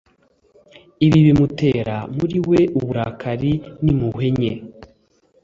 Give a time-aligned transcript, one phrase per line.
[1.05, 3.53] ibi bimutera muri we uburakari
[3.83, 4.51] n'impuhwe nke,